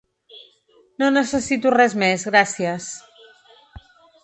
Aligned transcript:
No 1.03 1.09
necessito 1.17 1.75
res 1.75 1.97
més 2.05 2.27
gràcies. 2.31 2.91